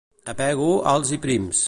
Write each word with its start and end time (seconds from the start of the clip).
A 0.31 0.33
Pego, 0.39 0.69
alts 0.95 1.15
i 1.19 1.21
prims. 1.27 1.59